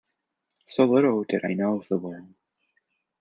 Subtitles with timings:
[0.67, 2.33] So little did I know of the world!